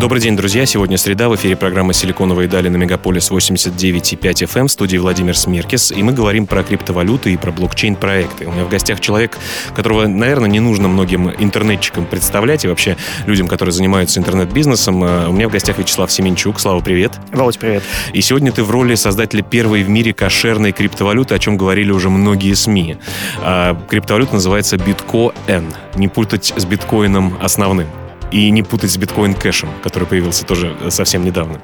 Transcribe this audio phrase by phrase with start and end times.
[0.00, 0.64] Добрый день, друзья.
[0.64, 1.28] Сегодня среда.
[1.28, 5.90] В эфире программа «Силиконовые дали» на Мегаполис 89,5 FM в студии Владимир Смеркис.
[5.90, 8.46] И мы говорим про криптовалюты и про блокчейн-проекты.
[8.46, 9.36] У меня в гостях человек,
[9.74, 15.02] которого, наверное, не нужно многим интернетчикам представлять и вообще людям, которые занимаются интернет-бизнесом.
[15.02, 16.60] У меня в гостях Вячеслав Семенчук.
[16.60, 17.18] Слава, привет.
[17.32, 17.82] Володь, привет.
[18.12, 22.08] И сегодня ты в роли создателя первой в мире кошерной криптовалюты, о чем говорили уже
[22.08, 22.98] многие СМИ.
[23.40, 25.64] А, криптовалюта называется Bitcoin.
[25.96, 27.88] Не путать с биткоином основным
[28.30, 31.60] и не путать с биткоин кэшем, который появился тоже э, совсем недавно.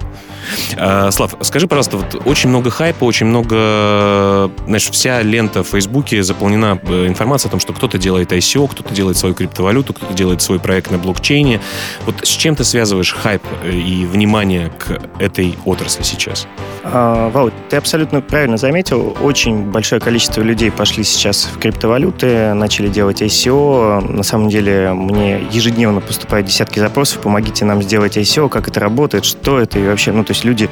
[0.77, 6.23] А, Слав, скажи, пожалуйста, вот очень много хайпа, очень много, знаешь, вся лента в Фейсбуке
[6.23, 10.43] заполнена э, информацией о том, что кто-то делает ICO, кто-то делает свою криптовалюту, кто-то делает
[10.43, 11.61] свой проект на блокчейне.
[12.07, 16.47] Вот с чем ты связываешь хайп э, и внимание к этой отрасли сейчас?
[16.85, 19.17] А, Володь, ты абсолютно правильно заметил.
[19.23, 24.01] Очень большое количество людей пошли сейчас в криптовалюты, начали делать ICO.
[24.13, 29.25] На самом деле мне ежедневно поступают десятки запросов, помогите нам сделать ICO, как это работает,
[29.25, 30.71] что это и вообще, ну, то есть люди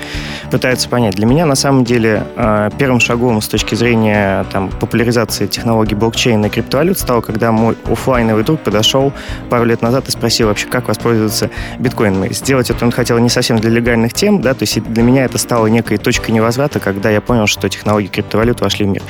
[0.50, 1.16] пытаются понять.
[1.16, 6.46] Для меня, на самом деле, а, первым шагом с точки зрения там, популяризации технологий блокчейна
[6.46, 9.12] и криптовалют стало, когда мой офлайновый друг подошел
[9.50, 12.32] пару лет назад и спросил вообще, как воспользоваться биткоинами.
[12.32, 15.36] Сделать это он хотел не совсем для легальных тем, да, то есть для меня это
[15.38, 19.02] стало некой точкой невозврата, когда я понял, что технологии криптовалют вошли в мир.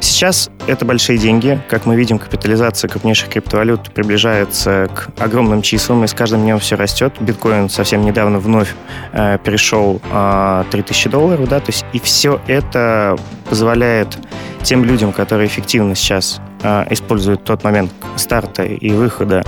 [0.00, 1.58] Сейчас это большие деньги.
[1.68, 7.14] Как мы видим, капитализация крупнейших криптовалют приближается к огромным числам, и каждым днем все растет.
[7.20, 8.74] Биткоин совсем недавно вновь
[9.12, 13.16] э, перешел э, 3000 долларов, да, то есть и все это
[13.48, 14.18] позволяет
[14.64, 19.44] тем людям, которые эффективно сейчас э, используют тот момент старта и выхода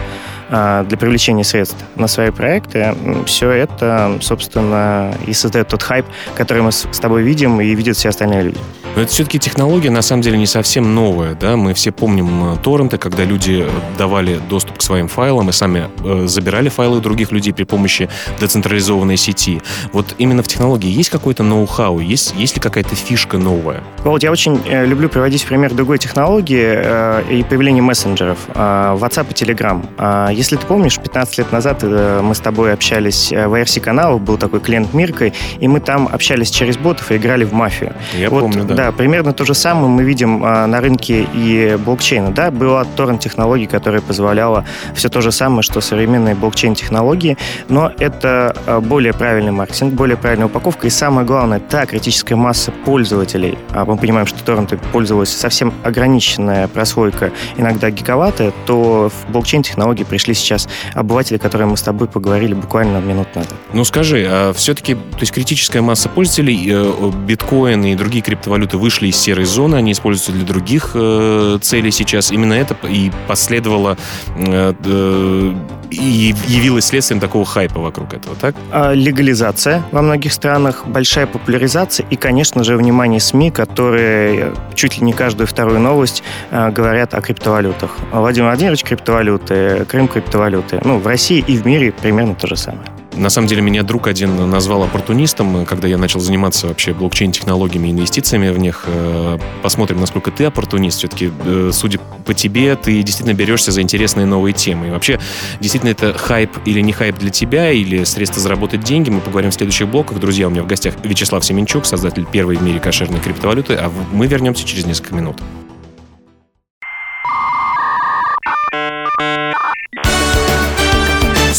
[0.48, 2.94] э, для привлечения средств на свои проекты,
[3.26, 6.06] все это, собственно, и создает тот хайп,
[6.36, 8.60] который мы с тобой видим и видят все остальные люди.
[8.96, 11.34] Но это все-таки технология, на самом деле, не совсем новая.
[11.34, 11.56] Да?
[11.56, 16.26] Мы все помним э, торренты, когда люди давали доступ к своим файлам и сами э,
[16.26, 18.08] забирали файлы других людей при помощи
[18.40, 19.62] децентрализованной сети.
[19.92, 22.00] Вот именно в технологии есть какой-то ноу-хау?
[22.00, 23.82] Есть, есть ли какая-то фишка новая?
[24.04, 28.38] Вот я очень э, люблю приводить пример другой технологии э, и появления мессенджеров.
[28.54, 29.84] Э, WhatsApp и Telegram.
[29.98, 34.20] Э, если ты помнишь, 15 лет назад э, мы с тобой общались э, в IRC-каналах,
[34.20, 37.94] был такой клиент Миркой, и мы там общались через ботов и играли в мафию.
[38.18, 38.79] Я вот, помню, да.
[38.80, 42.32] Да, примерно то же самое мы видим а, на рынке и блокчейна.
[42.32, 44.64] Да, была торрент-технология, которая позволяла
[44.94, 47.36] все то же самое, что современные блокчейн-технологии,
[47.68, 52.72] но это а, более правильный маркетинг, более правильная упаковка, и самое главное, та критическая масса
[52.72, 60.04] пользователей, а мы понимаем, что торренты пользовалась совсем ограниченная прослойка, иногда гиковатая, то в блокчейн-технологии
[60.04, 63.52] пришли сейчас обыватели, которые мы с тобой поговорили буквально минут назад.
[63.74, 68.78] Ну скажи, а все-таки, то есть критическая масса пользователей, э, биткоин и другие криптовалюты криптовалюты
[68.78, 72.30] вышли из серой зоны, они используются для других э, целей сейчас.
[72.30, 73.96] Именно это и последовало
[74.36, 75.54] э, э,
[75.90, 78.54] и явилось следствием такого хайпа вокруг этого, так?
[78.70, 85.04] А, легализация во многих странах, большая популяризация и, конечно же, внимание СМИ, которые чуть ли
[85.04, 87.90] не каждую вторую новость э, говорят о криптовалютах.
[88.12, 90.80] Владимир Владимирович криптовалюты, Крым криптовалюты.
[90.84, 92.99] Ну, в России и в мире примерно то же самое.
[93.20, 97.90] На самом деле меня друг один назвал оппортунистом, когда я начал заниматься вообще блокчейн-технологиями и
[97.90, 98.84] инвестициями в них.
[98.86, 100.96] Э, посмотрим, насколько ты оппортунист.
[100.96, 104.88] Все-таки, э, судя по тебе, ты действительно берешься за интересные новые темы.
[104.88, 105.20] И вообще,
[105.60, 109.10] действительно, это хайп или не хайп для тебя, или средство заработать деньги.
[109.10, 110.18] Мы поговорим в следующих блоках.
[110.18, 114.28] Друзья, у меня в гостях Вячеслав Семенчук, создатель первой в мире кошерной криптовалюты, а мы
[114.28, 115.36] вернемся через несколько минут.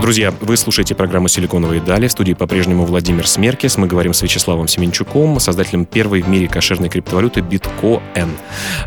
[0.00, 2.06] Друзья, вы слушаете программу «Силиконовые дали».
[2.06, 3.76] В студии по-прежнему Владимир Смеркис.
[3.76, 8.30] Мы говорим с Вячеславом Семенчуком, создателем первой в мире кошерной криптовалюты Bitcoin.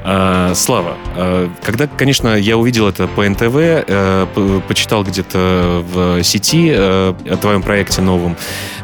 [0.03, 6.73] А, Слава, а, когда, конечно, я увидел это по НТВ, а, почитал где-то в сети
[6.75, 8.35] а, о твоем проекте новом,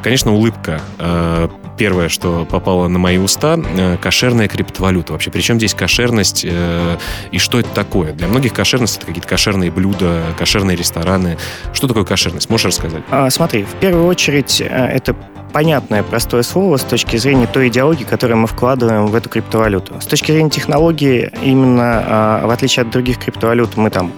[0.03, 1.49] конечно, улыбка а,
[1.79, 5.13] первое, что попало на мои уста, э, кошерная криптовалюта.
[5.13, 6.97] Вообще, причем здесь кошерность э,
[7.31, 8.11] и что это такое?
[8.11, 11.37] Для многих кошерность это какие-то кошерные блюда, кошерные рестораны.
[11.73, 12.18] Что такое кошерность?
[12.49, 13.03] Можешь рассказать?
[13.09, 15.15] А, смотри, в первую очередь э, это
[15.51, 19.99] понятное, простое слово с точки зрения той идеологии, которую мы вкладываем в эту криптовалюту.
[19.99, 24.11] С точки зрения технологии, именно а, в отличие от других криптовалют, мы там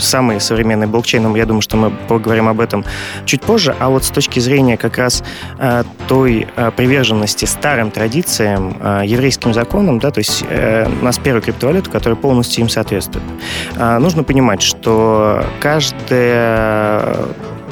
[0.00, 2.84] самый современный блокчейн, я думаю, что мы поговорим об этом
[3.24, 5.22] чуть позже, а вот с точки зрения как раз
[5.58, 11.42] э, той э, приверженности старым традициям, э, еврейским законам, да, то есть у нас первая
[11.42, 13.24] криптовалюта, которая полностью им соответствует.
[13.76, 16.34] Нужно понимать, что каждый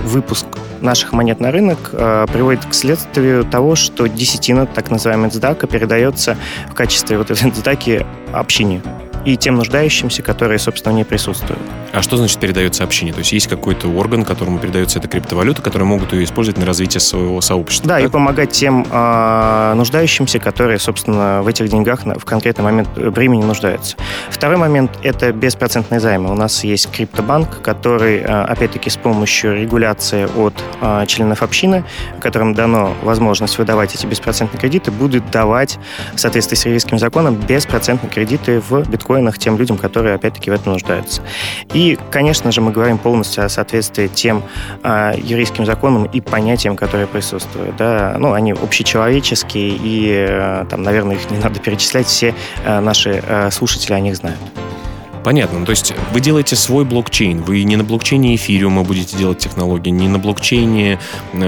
[0.04, 0.46] выпуск
[0.80, 6.36] наших монет на рынок э, приводит к следствию того, что десятина, так называемая цдака, передается
[6.68, 8.82] в качестве вот этой цдаки общине
[9.28, 11.60] и тем нуждающимся, которые, собственно, в ней присутствуют.
[11.92, 13.12] А что значит передается общине?
[13.12, 17.00] То есть есть какой-то орган, которому передается эта криптовалюта, которые могут ее использовать на развитие
[17.00, 17.88] своего сообщества?
[17.88, 18.04] Да, так?
[18.06, 23.96] и помогать тем э, нуждающимся, которые, собственно, в этих деньгах в конкретный момент времени нуждаются.
[24.30, 26.30] Второй момент– это беспроцентные займы.
[26.30, 31.84] У нас есть криптобанк, который, э, опять-таки, с помощью регуляции от э, членов общины,
[32.20, 35.78] которым дано возможность выдавать эти беспроцентные кредиты, будет давать,
[36.14, 40.72] в соответствии с еврейским законом, беспроцентные кредиты в биткоинах тем людям, которые, опять-таки, в этом
[40.72, 41.22] нуждаются.
[41.74, 44.42] И, конечно же, мы говорим полностью о соответствии тем
[44.82, 47.76] э, еврейским законам и понятиям, которые присутствуют.
[47.76, 48.16] Да?
[48.18, 52.34] Ну, они общечеловеческие, и, э, там, наверное, их не надо перечислять, все
[52.64, 54.38] э, наши э, слушатели о них знают.
[55.24, 55.66] Понятно.
[55.66, 57.42] То есть вы делаете свой блокчейн.
[57.42, 60.98] Вы не на блокчейне эфириума будете делать технологии, не на блокчейне
[61.32, 61.38] э,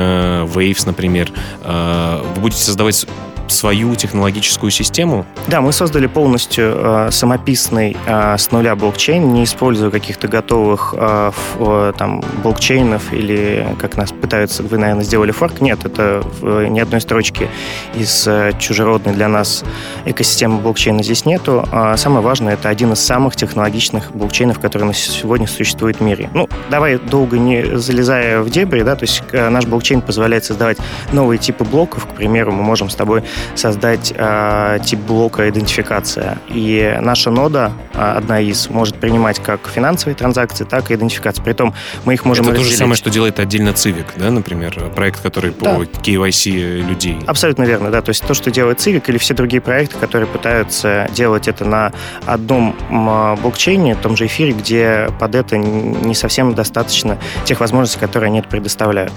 [0.45, 1.33] Waves, например.
[1.63, 3.07] Э, вы будете создавать
[3.51, 5.27] свою технологическую систему?
[5.49, 11.33] Да, мы создали полностью э, самописный э, с нуля блокчейн, не используя каких-то готовых э,
[11.59, 15.61] э, там, блокчейнов или, как нас пытаются, вы, наверное, сделали форк.
[15.61, 17.49] Нет, это в ни одной строчки
[17.95, 19.65] из э, чужеродной для нас
[20.05, 21.67] экосистемы блокчейна здесь нету.
[21.73, 26.31] А самое важное, это один из самых технологичных блокчейнов, которые на сегодня существует в мире.
[26.35, 30.79] Ну, давай долго не залезая в дебри, да, то есть э, наш блокчейн позволяет создавать
[31.13, 32.07] новые типы блоков.
[32.07, 33.23] К примеру, мы можем с тобой
[33.55, 36.39] создать э, тип блока идентификация.
[36.49, 41.45] И наша нода, э, одна из, может принимать как финансовые транзакции, так и идентификацию.
[41.45, 42.71] Притом мы их можем Это разделить.
[42.71, 45.75] то же самое, что делает отдельно Civic, да, например, проект, который да.
[45.77, 47.19] по KYC людей.
[47.27, 48.03] Абсолютно верно, да.
[48.03, 51.93] То есть то, что делает Civic или все другие проекты, которые пытаются делать это на
[52.27, 52.77] одном
[53.43, 59.13] блокчейне, том же эфире, где под это не совсем достаточно тех возможностей, которые они предоставляют.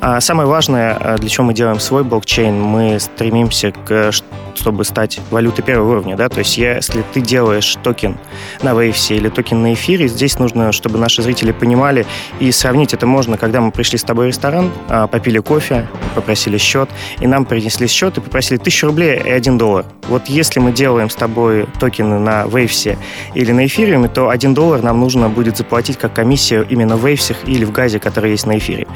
[0.00, 4.12] А самое важное, для чего мы делаем свой блокчейн, мы стремимся к,
[4.54, 8.16] чтобы стать валютой первого уровня, да, то есть если ты делаешь токен
[8.62, 12.06] на Waves или токен на эфире, здесь нужно, чтобы наши зрители понимали,
[12.40, 16.58] и сравнить это можно, когда мы пришли с тобой в ресторан, а, попили кофе, попросили
[16.58, 16.88] счет,
[17.20, 19.84] и нам принесли счет и попросили тысячу рублей и один доллар.
[20.08, 22.96] Вот если мы делаем с тобой токены на Waves
[23.34, 27.36] или на эфире, то один доллар нам нужно будет заплатить как комиссию именно в Waves
[27.46, 28.86] или в газе, который есть на эфире.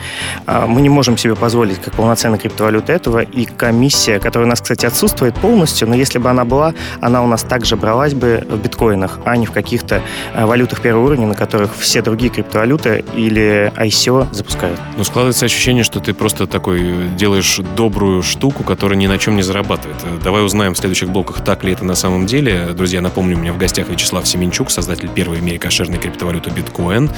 [0.47, 4.61] А, мы не можем себе позволить как полноценная криптовалюта этого, и комиссия, которая у нас
[4.62, 8.59] кстати, отсутствует полностью, но если бы она была, она у нас также бралась бы в
[8.59, 10.03] биткоинах, а не в каких-то
[10.35, 14.79] э, валютах первого уровня, на которых все другие криптовалюты или ICO запускают.
[14.97, 19.43] Ну, складывается ощущение, что ты просто такой делаешь добрую штуку, которая ни на чем не
[19.43, 19.99] зарабатывает.
[20.23, 22.69] Давай узнаем в следующих блоках, так ли это на самом деле.
[22.73, 27.11] Друзья, напомню, у меня в гостях Вячеслав Семенчук, создатель первой в мире кошерной криптовалюты биткоин.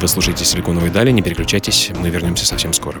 [0.00, 3.00] Вы слушаете «Силиконовые дали», не переключайтесь, мы вернемся совсем скоро.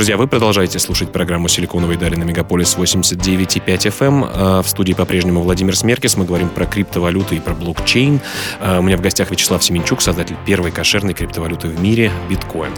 [0.00, 4.06] Друзья, вы продолжаете слушать программу «Силиконовые дали» на Мегаполис 89,5 FM.
[4.06, 4.24] Эм.
[4.32, 6.16] А, в студии по-прежнему Владимир Смеркис.
[6.16, 8.18] Мы говорим про криптовалюты и про блокчейн.
[8.62, 12.72] А, у меня в гостях Вячеслав Семенчук, создатель первой кошерной криптовалюты в мире– биткоин.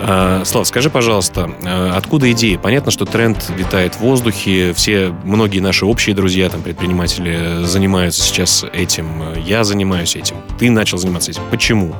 [0.00, 1.50] А, Слав, скажи, пожалуйста,
[1.94, 2.56] откуда идея?
[2.56, 4.72] Понятно, что тренд витает в воздухе.
[4.72, 9.34] Все, многие наши общие друзья, там, предприниматели занимаются сейчас этим.
[9.44, 10.36] Я занимаюсь этим.
[10.58, 11.42] Ты начал заниматься этим.
[11.50, 11.94] Почему?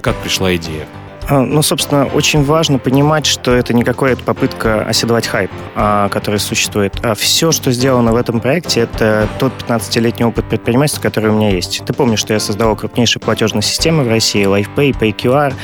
[0.00, 0.88] Как пришла идея?
[1.28, 6.40] А, ну, собственно, очень важно понимать, что это не какая-то попытка оседлать хайп, а, который
[6.40, 6.94] существует.
[7.02, 11.50] А все, что сделано в этом проекте, это тот 15-летний опыт предпринимательства, который у меня
[11.50, 11.82] есть.
[11.84, 15.54] Ты помнишь, что я создавал крупнейшие платежные системы в России, LifePay, PayQR.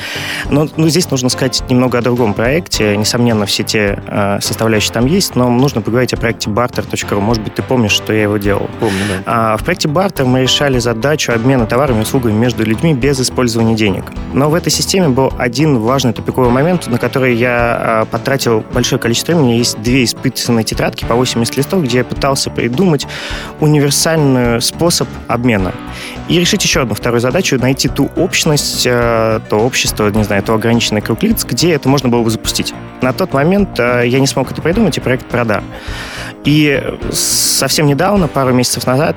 [0.49, 2.95] Но ну, здесь нужно сказать немного о другом проекте.
[2.97, 7.19] Несомненно, все те э, составляющие там есть, но нужно поговорить о проекте barter.ru.
[7.19, 8.69] Может быть, ты помнишь, что я его делал.
[8.79, 9.23] Помню, да.
[9.25, 13.75] А, в проекте Barter мы решали задачу обмена товарами и услугами между людьми без использования
[13.75, 14.05] денег.
[14.33, 19.01] Но в этой системе был один важный тупиковый момент, на который я а, потратил большое
[19.01, 19.53] количество времени.
[19.53, 23.07] Есть две испытанные тетрадки по 80 листов, где я пытался придумать
[23.59, 25.73] универсальный способ обмена.
[26.27, 30.53] И решить еще одну вторую задачу, найти ту общность, а, то общество, не знаю, то
[30.53, 32.75] ограниченный круг лиц, где это можно было бы запустить.
[33.01, 35.63] На тот момент а, я не смог это придумать, и проект продал.
[36.45, 36.81] И
[37.11, 39.15] совсем недавно, пару месяцев назад,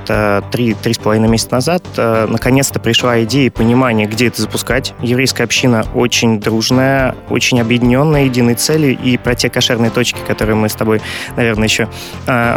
[0.50, 4.92] три, три с половиной месяца назад, наконец-то пришла идея и понимание, где это запускать.
[5.00, 10.68] Еврейская община очень дружная, очень объединенная единой цели, и про те кошерные точки, которые мы
[10.68, 11.00] с тобой,
[11.36, 11.88] наверное, еще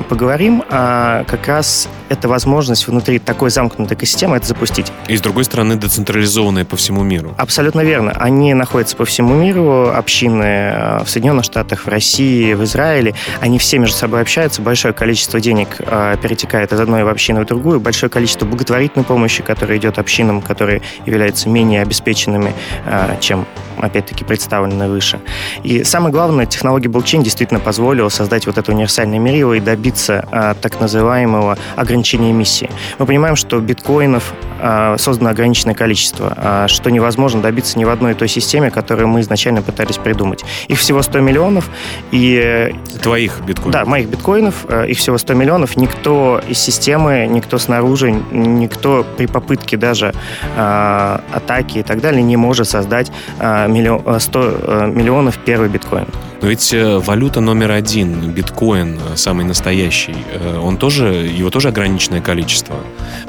[0.09, 4.91] поговорим, как раз это возможность внутри такой замкнутой экосистемы это запустить.
[5.07, 7.33] И с другой стороны, децентрализованные по всему миру.
[7.37, 8.11] Абсолютно верно.
[8.11, 13.15] Они находятся по всему миру, общины э, в Соединенных Штатах, в России, в Израиле.
[13.41, 17.79] Они все между собой общаются, большое количество денег э, перетекает из одной общины в другую,
[17.79, 22.53] большое количество благотворительной помощи, которая идет общинам, которые являются менее обеспеченными,
[22.85, 23.45] э, чем
[23.79, 25.19] опять-таки представлены выше.
[25.63, 30.53] И самое главное, технология блокчейн действительно позволила создать вот это универсальное мерило и добиться а,
[30.53, 32.69] так называемого ограничения эмиссии.
[32.99, 38.13] Мы понимаем, что биткоинов а, создано ограниченное количество, а, что невозможно добиться ни в одной
[38.13, 40.43] той системе, которую мы изначально пытались придумать.
[40.67, 41.69] Их всего 100 миллионов.
[42.11, 42.73] И...
[43.01, 43.73] Твоих биткоинов?
[43.73, 44.65] Да, моих биткоинов.
[44.67, 45.77] А, их всего 100 миллионов.
[45.77, 50.13] Никто из системы, никто снаружи, никто при попытке даже
[50.55, 56.07] а, атаки и так далее не может создать а, миллион, 100 а, миллионов первый биткоин.
[56.41, 61.69] Но ведь э, валюта номер один, биткоин, э, самый настоящий, э, он тоже, его тоже
[61.69, 62.75] ограниченное количество.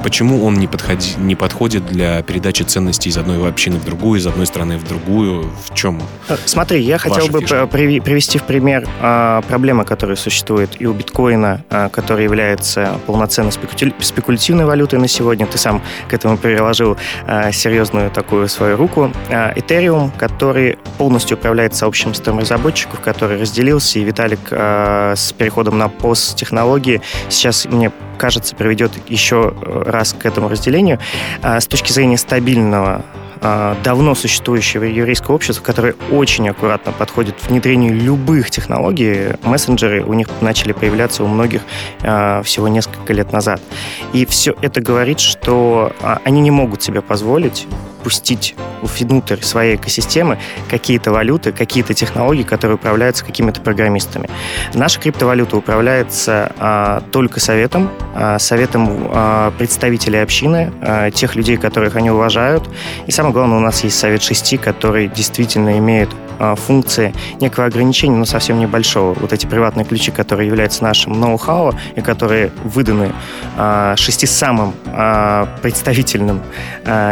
[0.03, 4.27] Почему он не, подходи, не подходит для передачи ценностей из одной общины в другую, из
[4.27, 5.49] одной страны в другую?
[5.65, 6.01] В чем?
[6.45, 7.65] Смотри, я хотел бы фишка?
[7.67, 14.65] привести в пример а, проблемы, которые существуют и у биткоина, а, который является полноценно спекулятивной
[14.65, 15.47] валютой на сегодня.
[15.47, 19.11] Ты сам к этому приложил а, серьезную такую свою руку.
[19.55, 20.26] Этериум, который
[20.97, 27.91] полностью управляется сообществом разработчиков, который разделился, и Виталик э, с переходом на пост-технологии сейчас, мне
[28.17, 30.99] кажется, приведет еще э, раз к этому разделению.
[31.41, 33.03] Э, с точки зрения стабильного
[33.41, 39.35] э, давно существующего еврейского общества, которое очень аккуратно подходит к внедрению любых технологий.
[39.43, 41.61] Мессенджеры у них начали появляться у многих
[42.01, 43.61] э, всего несколько лет назад.
[44.13, 47.67] И все это говорит, что э, они не могут себе позволить
[48.07, 50.37] пустить внутрь своей экосистемы
[50.69, 54.29] какие-то валюты, какие-то технологии, которые управляются какими-то программистами.
[54.73, 61.97] Наша криптовалюта управляется а, только советом, а, советом а, представителей общины, а, тех людей, которых
[61.97, 62.69] они уважают.
[63.07, 66.07] И самое главное, у нас есть совет шести, который действительно имеет
[66.39, 69.13] а, функции некого ограничения, но совсем небольшого.
[69.15, 73.11] Вот эти приватные ключи, которые являются нашим ноу-хау и которые выданы
[73.57, 76.41] а, шести самым а, представительным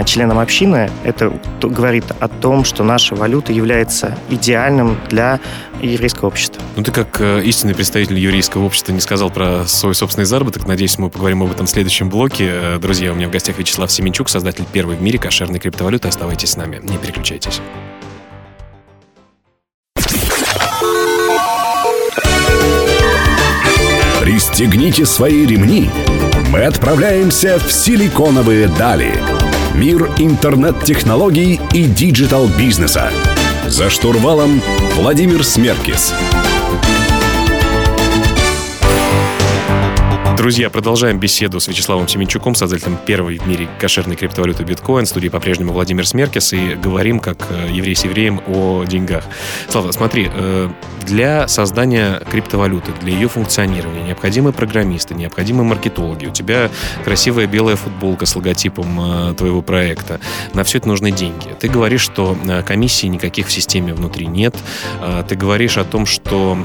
[0.05, 5.39] членам общины, это говорит о том, что наша валюта является идеальным для
[5.81, 6.61] еврейского общества.
[6.75, 10.67] Ну, ты как э, истинный представитель еврейского общества не сказал про свой собственный заработок.
[10.67, 12.49] Надеюсь, мы поговорим об этом в следующем блоке.
[12.51, 16.07] Э, друзья, у меня в гостях Вячеслав Семенчук, создатель первой в мире кошерной криптовалюты.
[16.07, 17.61] Оставайтесь с нами, не переключайтесь.
[24.21, 25.89] Пристегните свои ремни.
[26.49, 29.13] Мы отправляемся в силиконовые дали.
[29.77, 33.11] Мир интернет-технологий и digital-бизнеса.
[33.67, 34.61] За штурвалом
[34.95, 36.13] Владимир Смеркис.
[40.37, 45.05] Друзья, продолжаем беседу с Вячеславом Семенчуком, создателем первой в мире кошерной криптовалюты Bitcoen.
[45.05, 46.51] В студии по-прежнему Владимир Смеркис.
[46.51, 49.23] И говорим, как э, еврей с евреем, о деньгах.
[49.69, 50.69] Слава, смотри, э,
[51.05, 56.25] для создания криптовалюты, для ее функционирования необходимы программисты, необходимы маркетологи.
[56.25, 56.69] У тебя
[57.05, 60.19] красивая белая футболка с логотипом э, твоего проекта.
[60.53, 61.55] На все это нужны деньги.
[61.57, 62.37] Ты говоришь, что
[62.67, 64.55] комиссий никаких в системе внутри нет.
[65.29, 66.57] Ты говоришь о том, что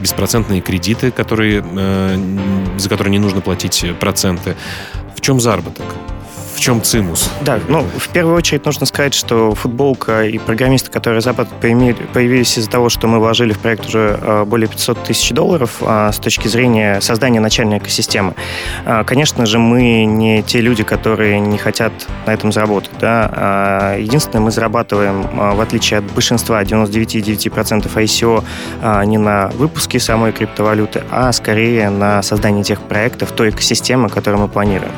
[0.00, 2.16] беспроцентные кредиты, которые, э,
[2.78, 4.56] за которые не нужно платить проценты.
[5.16, 5.86] В чем заработок?
[6.58, 7.30] В чем цимус?
[7.42, 12.68] Да, ну, в первую очередь нужно сказать, что футболка и программисты, которые Запад появились из-за
[12.68, 16.48] того, что мы вложили в проект уже а, более 500 тысяч долларов а, с точки
[16.48, 18.34] зрения создания начальной экосистемы.
[18.84, 21.92] А, конечно же, мы не те люди, которые не хотят
[22.26, 22.90] на этом заработать.
[23.00, 23.94] Да?
[23.96, 31.30] Единственное, мы зарабатываем, в отличие от большинства, 99,9% ICO, не на выпуске самой криптовалюты, а
[31.30, 34.90] скорее на создании тех проектов, той экосистемы, которую мы планируем.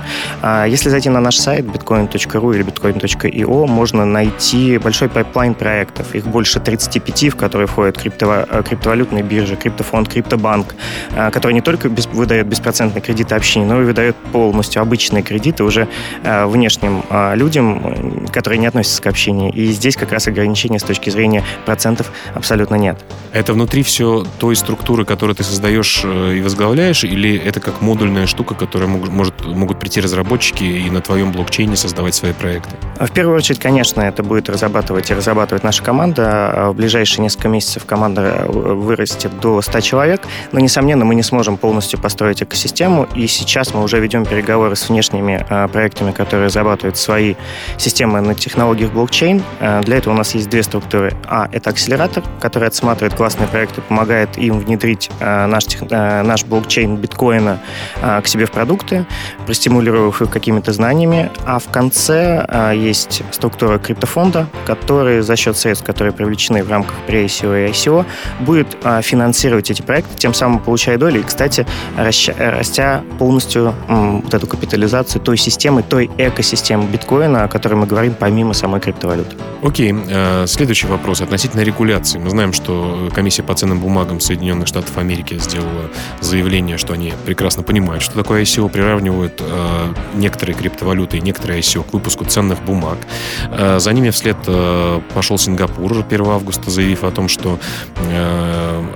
[0.67, 6.15] Если зайти на наш сайт, сайт bitcoen.ru или bitcoen.io можно найти большой pipeline проектов.
[6.15, 10.77] Их больше 35, в которые входят крипто, э, криптовалютные биржи, криптофонд, криптобанк,
[11.11, 15.65] э, который не только без, выдает беспроцентные кредиты общине, но и выдает полностью обычные кредиты
[15.65, 15.89] уже
[16.23, 17.03] э, внешним
[17.35, 19.51] людям, которые не относятся к общине.
[19.51, 23.05] И здесь как раз ограничения с точки зрения процентов абсолютно нет.
[23.33, 28.55] Это внутри все той структуры, которую ты создаешь и возглавляешь, или это как модульная штука,
[28.55, 32.77] которая может, могут прийти разработчики и на твоем блоге блокчейне создавать свои проекты?
[32.99, 36.69] В первую очередь, конечно, это будет разрабатывать и разрабатывать наша команда.
[36.69, 40.21] В ближайшие несколько месяцев команда вырастет до 100 человек,
[40.53, 44.91] но, несомненно, мы не сможем полностью построить экосистему, и сейчас мы уже ведем переговоры с
[44.91, 47.37] внешними проектами, которые разрабатывают свои
[47.79, 49.43] системы на технологиях блокчейн.
[49.83, 51.15] Для этого у нас есть две структуры.
[51.27, 57.61] А, это акселератор, который отсматривает классные проекты, помогает им внедрить наш, наш блокчейн биткоина
[58.23, 59.07] к себе в продукты,
[59.47, 61.30] простимулировав их какими-то знаниями.
[61.47, 67.67] А в конце есть структура криптофонда, который за счет средств, которые привлечены в рамках pre-ICO
[67.67, 68.05] и ICO,
[68.41, 75.23] будет финансировать эти проекты, тем самым получая доли и, кстати, растя полностью вот эту капитализацию
[75.23, 79.37] той системы, той экосистемы биткоина, о которой мы говорим помимо самой криптовалюты.
[79.63, 79.95] Окей.
[80.09, 82.19] Э, следующий вопрос относительно регуляции.
[82.19, 87.63] Мы знаем, что комиссия по ценным бумагам Соединенных Штатов Америки сделала заявление, что они прекрасно
[87.63, 92.99] понимают, что такое ICO, приравнивают э, некоторые криптовалюты и некоторые ICO к выпуску ценных бумаг.
[93.51, 94.37] Э, за ними вслед
[95.15, 97.59] пошел Сингапур 1 августа, заявив о том, что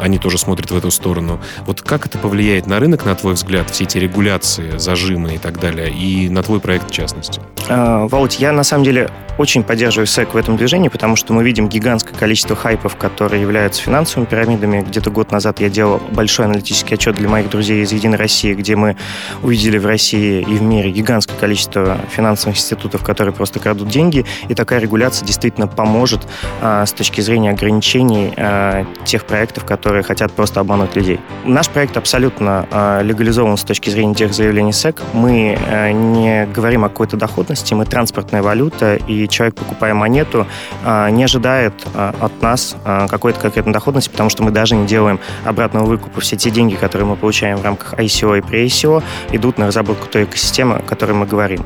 [0.00, 1.40] они тоже смотрят в эту сторону.
[1.66, 5.61] Вот как это повлияет на рынок, на твой взгляд, все эти регуляции, зажимы и так
[5.61, 7.40] далее, и на твой проект в частности?
[7.69, 11.69] Володь, я на самом деле очень поддерживаю SEC в этом движении, потому что мы видим
[11.69, 14.83] гигантское количество хайпов, которые являются финансовыми пирамидами.
[14.83, 18.76] Где-то год назад я делал большой аналитический отчет для моих друзей из «Единой России», где
[18.76, 18.97] мы
[19.43, 24.54] увидели в России и в мире гигантское количество финансовых институтов, которые просто крадут деньги, и
[24.54, 26.26] такая регуляция действительно поможет
[26.61, 31.20] а, с точки зрения ограничений а, тех проектов, которые хотят просто обмануть людей.
[31.44, 35.00] Наш проект абсолютно а, легализован с точки зрения тех заявлений SEC.
[35.12, 35.58] Мы
[35.92, 40.46] не говорим о какой-то доходности, мы транспортная валюта, и человек, покупая монету,
[40.84, 42.76] не ожидает от нас
[43.08, 46.20] какой-то конкретной доходности, потому что мы даже не делаем обратного выкупа.
[46.20, 50.25] Все те деньги, которые мы получаем в рамках ICO и pre-ICO, идут на разработку той
[50.25, 51.64] экосистемы, о которой мы говорим.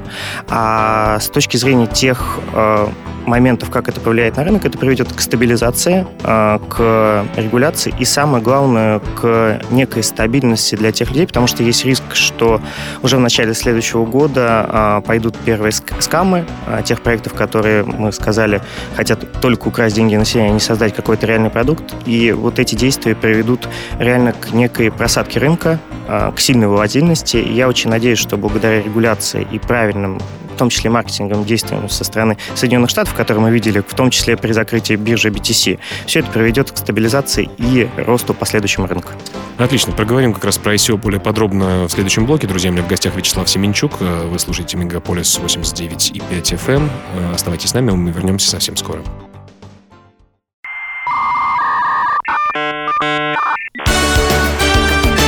[0.49, 2.39] А с точки зрения тех
[3.29, 9.01] моментов, как это повлияет на рынок, это приведет к стабилизации, к регуляции и, самое главное,
[9.21, 12.61] к некой стабильности для тех людей, потому что есть риск, что
[13.03, 16.45] уже в начале следующего года пойдут первые скамы
[16.85, 18.63] тех проектов, которые мы сказали,
[18.97, 21.95] хотят только украсть деньги населения, а не создать какой-то реальный продукт.
[22.07, 23.69] И вот эти действия приведут
[23.99, 27.37] реально к некой просадке рынка, а, к сильной волатильности.
[27.37, 30.21] И я очень надеюсь, что благодаря регуляции и правильным
[30.59, 34.53] том числе маркетинговым действиям со стороны Соединенных Штатов, которые мы видели, в том числе при
[34.53, 35.79] закрытии биржи BTC.
[36.07, 39.13] Все это приведет к стабилизации и росту последующего рынка.
[39.57, 39.93] Отлично.
[39.93, 42.47] Проговорим как раз про ICO более подробно в следующем блоке.
[42.47, 44.01] Друзья, у меня в гостях Вячеслав Семенчук.
[44.01, 46.89] Вы слушаете Мегаполис 89 и 5 FM.
[47.35, 49.03] Оставайтесь с нами, мы вернемся совсем скоро.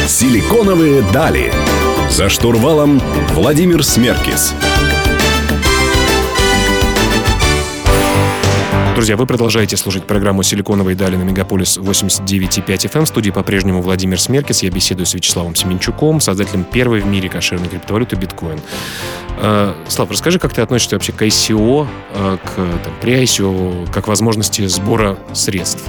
[0.07, 1.53] Силиконовые дали.
[2.11, 3.01] За штурвалом
[3.33, 4.53] Владимир Смеркис.
[9.01, 12.99] Друзья, вы продолжаете слушать программу «Силиконовые дали» на Мегаполис 89.5 FM.
[12.99, 13.05] Эм.
[13.07, 14.63] В студии по-прежнему Владимир Смеркис.
[14.63, 18.61] Я беседую с Вячеславом Семенчуком, создателем первой в мире кошерной криптовалюты биткоин.
[19.39, 24.07] Э, Слав, расскажи, как ты относишься вообще к ICO, э, к там, при ICO, как
[24.07, 25.83] возможности сбора средств?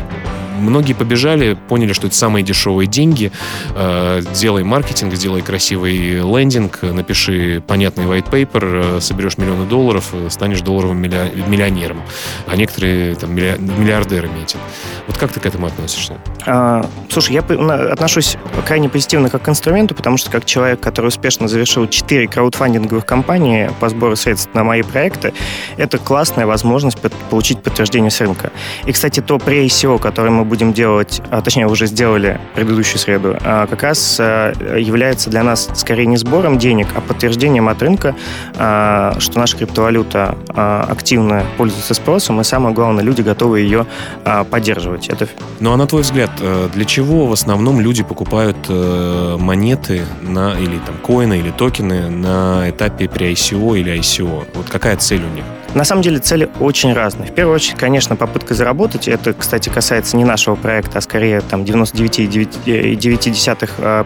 [0.61, 3.31] Многие побежали, поняли, что это самые дешевые деньги.
[3.75, 10.29] Э, делай маркетинг, сделай красивый лендинг, напиши понятный white paper, э, соберешь миллионы долларов, э,
[10.29, 12.01] станешь долларовым миллионером.
[12.47, 14.59] А некоторые там миллиардерами этим.
[15.07, 16.17] Вот как ты к этому относишься?
[16.45, 21.47] А, слушай, я отношусь крайне позитивно как к инструменту, потому что как человек, который успешно
[21.47, 25.33] завершил 4 краудфандинговых кампании по сбору средств на мои проекты,
[25.77, 26.97] это классная возможность
[27.29, 28.51] получить подтверждение с рынка.
[28.85, 33.67] И, кстати, то pre-ICO, которое мы будем делать, а, точнее, уже сделали предыдущую среду, а,
[33.67, 38.15] как раз а, является для нас скорее не сбором денег, а подтверждением от рынка,
[38.57, 43.85] а, что наша криптовалюта а, активно пользуется спросом, и самое главное, люди готовы ее
[44.25, 45.07] а, поддерживать.
[45.07, 45.25] Это...
[45.61, 50.59] Ну а на твой взгляд, э, для чего в основном люди покупают э, монеты на,
[50.59, 54.43] или там коины, или токены на этапе при ICO или ICO?
[54.53, 55.45] Вот какая цель у них?
[55.73, 57.31] На самом деле цели очень разные.
[57.31, 59.07] В первую очередь, конечно, попытка заработать.
[59.07, 64.03] Это, кстати, касается не нашего проекта, а скорее там 99,9% э,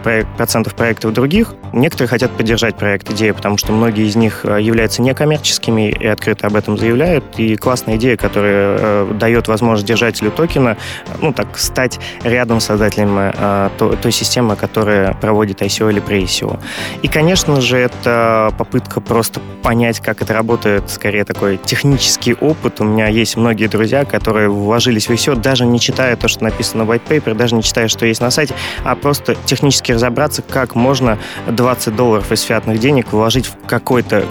[0.76, 1.54] проектов других.
[1.72, 6.46] Некоторые хотят поддержать проект идеи, потому что многие из них э, являются некоммерческими и открыто
[6.46, 7.24] об этом заявляют.
[7.36, 10.76] И классная идея, которая э, дает возможность держателю токена,
[11.20, 13.32] ну так, стать рядом с создателем
[13.78, 16.60] той системы, которая проводит ICO или pre-ICO.
[17.02, 22.80] И, конечно же, это попытка просто понять, как это работает, скорее такой технический опыт.
[22.80, 26.84] У меня есть многие друзья, которые вложились в ICO, даже не читая то, что написано
[26.84, 30.74] в white paper, даже не читая, что есть на сайте, а просто технически разобраться, как
[30.74, 34.24] можно 20 долларов из фиатных денег вложить в какой-то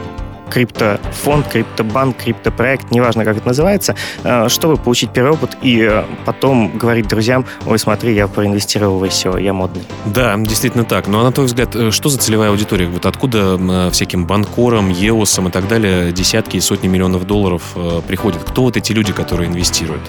[0.49, 6.77] криптофонд, криптобанк, криптопроект, неважно, как это называется, э, чтобы получить первый опыт и э, потом
[6.77, 9.83] говорить друзьям, ой, смотри, я проинвестировал в ICO, я модный.
[10.05, 11.07] Да, действительно так.
[11.07, 12.87] Но, на твой взгляд, э, что за целевая аудитория?
[12.87, 17.75] Вот откуда всяким банкорам, ЕОСам и так далее десятки и сотни миллионов долларов
[18.07, 18.43] приходят?
[18.43, 20.01] Кто вот эти люди, которые инвестируют?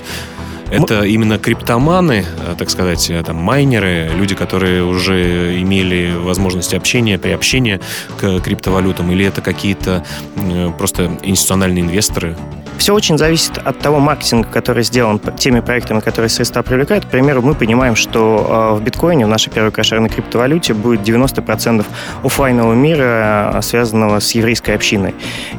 [0.71, 7.19] Это именно криптоманы, э, так сказать, э, там, майнеры, люди, которые уже имели возможность общения,
[7.19, 7.81] приобщения
[8.19, 10.05] к криптовалютам, или это какие-то
[10.37, 12.37] э, просто институциональные инвесторы?
[12.79, 17.05] Все очень зависит от того маркетинга, который сделан теми проектами, которые средства привлекают.
[17.05, 21.85] К примеру, мы понимаем, что в биткоине, в нашей первой кошерной криптовалюте, будет 90%
[22.23, 25.15] офлайнового мира, связанного с еврейской общиной.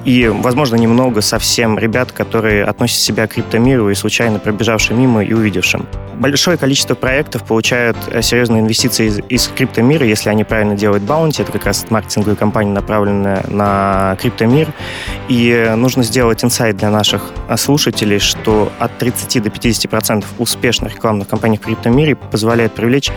[0.06, 5.34] И, возможно, немного совсем ребят, которые относят себя к криптомиру и случайно пробежавшие мимо и
[5.34, 5.88] увидевшим.
[6.16, 11.44] Большое количество проектов получают э, серьезные инвестиции из, из криптомира, если они правильно делают баунти.
[11.44, 14.70] Это как раз маркетинговая компания, направленная на криптомир.
[15.30, 20.96] И э, нужно сделать инсайт для наших э, слушателей, что от 30 до 50% успешных
[20.96, 23.12] рекламных кампаний в криптомире позволяет привлечь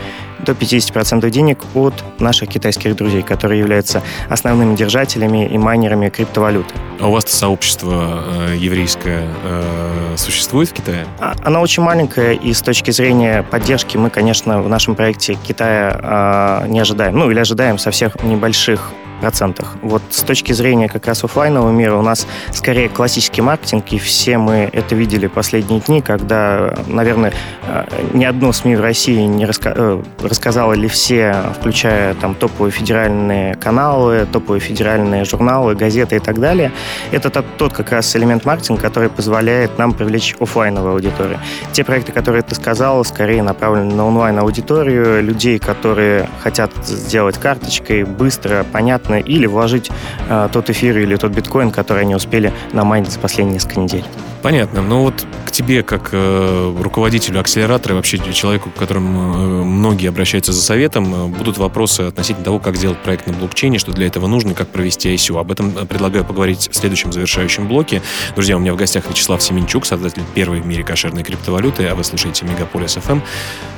[0.45, 6.75] до 50% денег от наших китайских друзей, которые являются основными держателями и майнерами криптовалюты.
[7.01, 11.07] А у вас сообщество э, еврейское э, существует в Китае?
[11.19, 16.63] А, оно очень маленькое, и с точки зрения поддержки мы, конечно, в нашем проекте Китая
[16.65, 17.17] э, не ожидаем.
[17.17, 19.77] Ну, или ожидаем со всех небольших процентах.
[19.83, 24.39] Вот с точки зрения как раз офлайнового мира у нас скорее классический маркетинг, и все
[24.39, 27.33] мы это видели последние дни, когда, наверное,
[27.67, 29.73] э, ни одно СМИ в России не раска...
[29.75, 36.41] Э, рассказало ли все, включая там топовые федеральные каналы, топовые федеральные журналы, газеты и так
[36.41, 36.73] далее.
[37.13, 41.39] Это тот, тот как раз элемент маркетинга, который позволяет нам привлечь офлайновую аудиторию.
[41.73, 48.65] Те проекты, которые ты сказал, скорее направлены на онлайн-аудиторию, людей, которые хотят сделать карточкой быстро,
[48.73, 49.91] понятно, бесплатно, или вложить
[50.29, 54.05] э, тот эфир или тот биткоин, который они успели намайнить за последние несколько недель.
[54.43, 54.81] Понятно.
[54.81, 60.53] Но вот к тебе, как э, руководителю акселератора, вообще человеку, к которому э, многие обращаются
[60.53, 64.27] за советом, э, будут вопросы относительно того, как сделать проект на блокчейне, что для этого
[64.27, 65.39] нужно, как провести ICO.
[65.39, 68.01] Об этом э, предлагаю поговорить в следующем завершающем блоке.
[68.35, 72.05] Друзья, у меня в гостях Вячеслав Семенчук, создатель первой в мире кошерной криптовалюты, а вы
[72.05, 73.21] слушаете Мегаполис FM.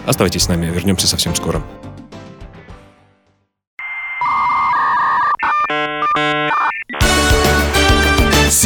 [0.07, 1.63] Оставайтесь с нами, вернемся совсем скоро.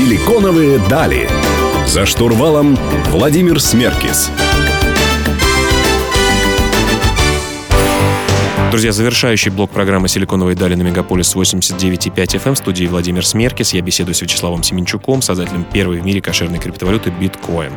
[0.06, 1.28] Силиконовые дали.
[1.84, 2.78] За штурвалом
[3.10, 4.30] Владимир Смеркис.
[8.70, 13.74] Друзья, завершающий блок программы «Силиконовые дали» на Мегаполис 89,5 FM в студии Владимир Смеркис.
[13.74, 17.72] Я беседую с Вячеславом Семенчуком, создателем первой в мире кошерной криптовалюты биткоин.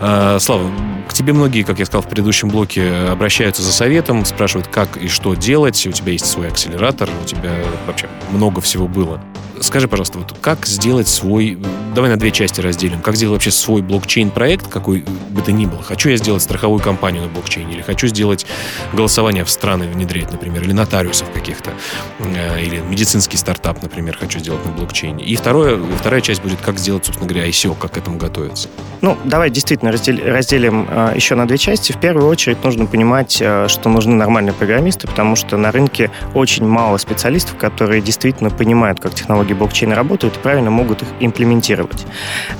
[0.00, 0.68] А, Слава,
[1.08, 5.06] к тебе многие, как я сказал в предыдущем блоке, обращаются за советом, спрашивают, как и
[5.06, 5.86] что делать.
[5.86, 7.52] У тебя есть свой акселератор, у тебя
[7.86, 9.20] вообще много всего было.
[9.60, 11.58] Скажи, пожалуйста, вот как сделать свой...
[11.94, 13.02] Давай на две части разделим.
[13.02, 15.78] Как сделать вообще свой блокчейн-проект, какой бы то ни был.
[15.82, 18.46] Хочу я сделать страховую компанию на блокчейне, или хочу сделать
[18.94, 21.72] голосование в страны внедрять, например, или нотариусов каких-то,
[22.20, 25.24] э, или медицинский стартап, например, хочу сделать на блокчейне.
[25.24, 28.68] И второе, вторая часть будет, как сделать, собственно говоря, ICO, как к этому готовиться.
[29.02, 31.92] Ну, давай действительно разделим, разделим э, еще на две части.
[31.92, 36.66] В первую очередь нужно понимать, э, что нужны нормальные программисты, потому что на рынке очень
[36.66, 42.06] мало специалистов, которые действительно понимают, как технологии блокчейна работают и правильно могут их имплементировать.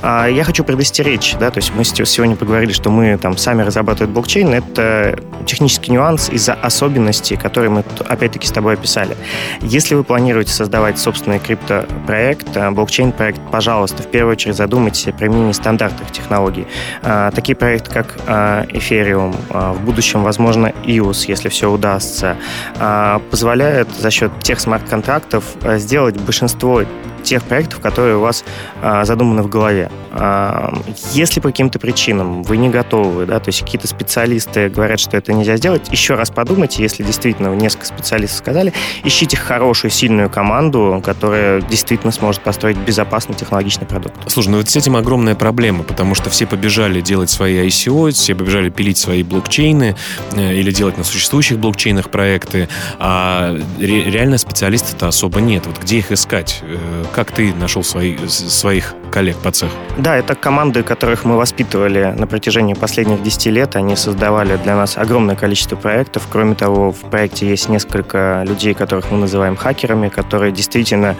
[0.02, 4.12] А, я хочу предостеречь, да, то есть мы сегодня поговорили, что мы там сами разрабатываем
[4.12, 9.16] блокчейн, это технический нюанс из-за особенностей, которые мы опять-таки с тобой описали.
[9.60, 15.52] Если вы планируете создавать собственный криптопроект, э, блокчейн-проект, пожалуйста, в первую очередь задумайтесь о применении
[15.52, 16.66] стандартных технологий.
[17.02, 22.36] А, такие проекты, как а, Ethereum, в будущем, возможно, EOS, если все удастся,
[23.30, 27.19] позволяют за счет тех смарт-контрактов э, сделать большинство Floyd.
[27.22, 28.44] Тех проектов, которые у вас
[28.82, 29.90] а, задуманы в голове.
[30.12, 30.72] А,
[31.12, 35.32] если по каким-то причинам вы не готовы, да, то есть какие-то специалисты говорят, что это
[35.32, 38.72] нельзя сделать, еще раз подумайте, если действительно несколько специалистов сказали,
[39.04, 44.16] ищите хорошую, сильную команду, которая действительно сможет построить безопасный технологичный продукт.
[44.30, 48.34] Слушай, ну вот с этим огромная проблема, потому что все побежали делать свои ICO, все
[48.34, 49.96] побежали пилить свои блокчейны
[50.32, 55.66] э, или делать на существующих блокчейнах проекты, а ре- реально специалистов-то особо нет.
[55.66, 56.60] Вот где их искать?
[56.62, 59.72] Э, как ты нашел свои, своих коллег по цеху?
[59.98, 63.76] Да, это команды, которых мы воспитывали на протяжении последних 10 лет.
[63.76, 66.28] Они создавали для нас огромное количество проектов.
[66.30, 71.16] Кроме того, в проекте есть несколько людей, которых мы называем хакерами, которые действительно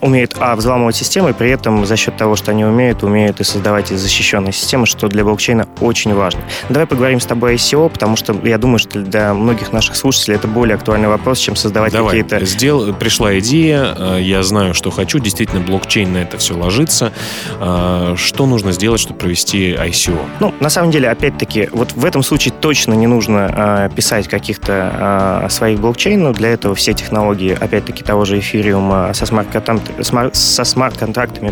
[0.00, 3.88] умеют, а, взламывать системы, при этом за счет того, что они умеют, умеют и создавать
[3.88, 6.40] защищенные системы, что для блокчейна очень важно.
[6.68, 10.36] Давай поговорим с тобой о ICO, потому что я думаю, что для многих наших слушателей
[10.36, 12.22] это более актуальный вопрос, чем создавать Давай.
[12.22, 12.44] какие-то...
[12.44, 12.94] Сдел...
[12.94, 17.12] Пришла идея, э, я знаю, что хочу, действительно блокчейн на это все ложится.
[17.60, 20.18] Э, что нужно сделать, чтобы провести ICO?
[20.40, 25.46] Ну, на самом деле, опять-таки, вот в этом случае точно не нужно э, писать каких-то
[25.50, 26.36] своих блокчейнов.
[26.36, 31.02] Для этого все технологии, опять-таки, того же эфириума со смарт-контрактами со смарт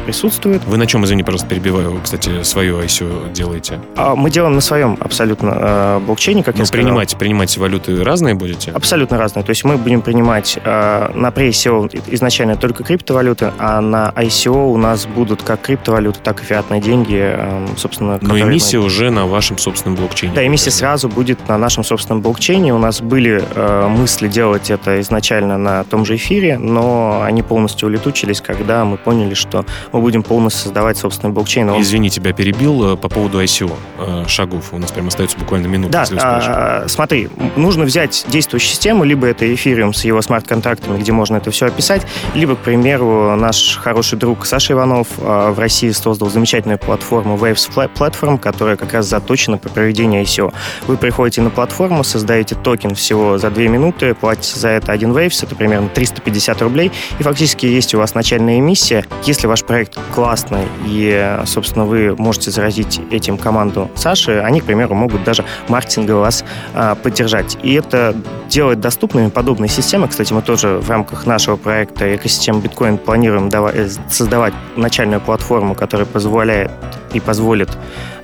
[0.04, 0.64] присутствуют.
[0.64, 3.80] Вы на чем, извини, просто перебиваю, кстати, свое ICO делаете?
[3.96, 6.84] А, мы делаем на своем абсолютно э, блокчейне, как Но я сказал.
[6.84, 8.70] Принимать, принимать валюты разные будете?
[8.70, 9.44] Абсолютно разные.
[9.44, 14.76] То есть мы будем принимать э, на pre-ICO изначально только криптовалюты, а на ICO у
[14.76, 18.18] нас будут как криптовалюты, так и фиатные деньги, э, собственно.
[18.20, 18.86] Но эмиссия мы...
[18.86, 20.34] уже на вашем собственном блокчейне.
[20.34, 22.74] Да, эмиссия сразу будет на нашем собственном блокчейне.
[22.74, 23.42] У нас были
[23.88, 29.34] мысли делать это изначально на том же эфире, но они полностью улетучились, когда мы поняли,
[29.34, 31.68] что мы будем полностью создавать собственный блокчейн.
[31.70, 31.80] Он...
[31.80, 34.72] Извини, тебя перебил э, по поводу ICO э, шагов.
[34.72, 36.06] У нас прямо остается буквально минута.
[36.10, 41.36] Да, а, смотри, нужно взять действующую систему, либо это эфириум с его смарт-контрактами, где можно
[41.36, 46.30] это все описать, либо, к примеру, наш хороший друг Саша Иванов э, в России создал
[46.30, 50.52] замечательную платформу Waves Platform, которая как раз заточена по проведению ICO.
[50.86, 55.44] Вы приходите на платформу, создаете токен всего за 2 минуты, платите за это один Waves,
[55.44, 59.04] это примерно 350 рублей, и фактически есть у вас начальная эмиссия.
[59.24, 64.94] Если ваш проект классный и, собственно, вы можете заразить этим команду Саши, они, к примеру,
[64.94, 67.58] могут даже маркетингово вас а, поддержать.
[67.62, 68.14] И это
[68.48, 70.08] делает доступными подобные системы.
[70.08, 76.06] Кстати, мы тоже в рамках нашего проекта экосистемы биткоин планируем э, создавать начальную платформу, которая
[76.06, 76.70] позволяет
[77.14, 77.70] и позволит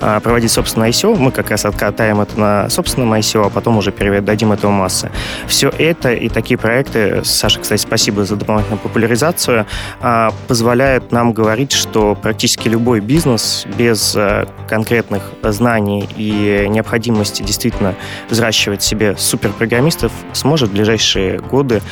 [0.00, 1.16] а, проводить собственное ICO.
[1.16, 5.11] Мы как раз откатаем это на собственном ICO, а потом уже передадим это в массы.
[5.46, 9.66] Все это и такие проекты, Саша, кстати, спасибо за дополнительную популяризацию,
[10.00, 17.94] а, позволяют нам говорить, что практически любой бизнес без а, конкретных знаний и необходимости действительно
[18.29, 21.83] взращивать себе суперпрограммистов сможет в ближайшие годы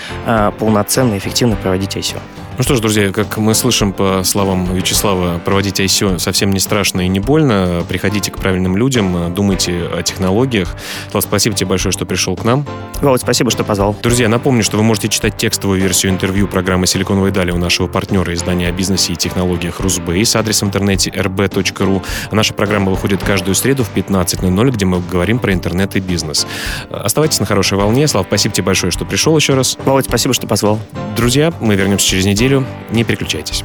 [0.58, 2.18] полноценно и эффективно проводить ICO.
[2.58, 7.02] Ну что ж, друзья, как мы слышим по словам Вячеслава, проводить ICO совсем не страшно
[7.02, 7.84] и не больно.
[7.88, 10.74] Приходите к правильным людям, думайте о технологиях.
[11.12, 12.66] Слав, спасибо тебе большое, что пришел к нам.
[13.00, 13.96] Володь, спасибо, что позвал.
[14.02, 18.34] Друзья, напомню, что вы можете читать текстовую версию интервью программы «Силиконовые дали» у нашего партнера
[18.34, 22.02] издания о бизнесе и технологиях «Русбейс» адрес в интернете rb.ru.
[22.32, 26.44] Наша программа выходит каждую среду в 15.00, где мы говорим про интернет и бизнес.
[26.90, 28.08] Оставайтесь на хорошей волне.
[28.08, 29.78] Слав, спасибо тебе большое, что пришел еще раз.
[29.84, 30.80] Володь, спасибо, что позвал.
[31.16, 32.64] Друзья, мы вернемся через неделю неделю.
[32.90, 33.64] Не переключайтесь.